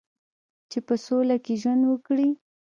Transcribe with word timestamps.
چې 0.69 0.79
په 0.87 0.95
سوله 1.05 1.35
کې 1.45 1.53
ژوند 1.61 1.83
وکړي. 1.87 2.29